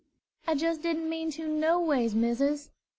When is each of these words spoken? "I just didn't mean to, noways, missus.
"I 0.47 0.55
just 0.55 0.81
didn't 0.81 1.07
mean 1.11 1.29
to, 1.33 1.47
noways, 1.47 2.15
missus. 2.15 2.71